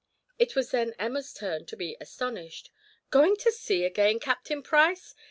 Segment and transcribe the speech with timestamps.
[0.39, 2.71] It was then Emma's turn to be astonished:
[3.11, 5.13] "Going to sea again, Captain Price?